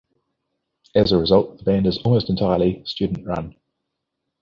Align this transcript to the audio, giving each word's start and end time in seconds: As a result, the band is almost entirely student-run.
As 0.95 1.11
a 1.11 1.19
result, 1.19 1.59
the 1.59 1.63
band 1.63 1.85
is 1.85 1.99
almost 1.99 2.31
entirely 2.31 2.83
student-run. 2.85 3.55